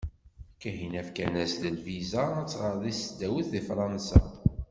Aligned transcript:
Kahina 0.61 0.99
fkan-as-d 1.07 1.63
lviza 1.77 2.23
ad 2.39 2.47
tɣer 2.51 2.75
deg 2.83 2.95
tesdawit 2.95 3.47
di 3.53 3.61
Fransa. 3.69 4.19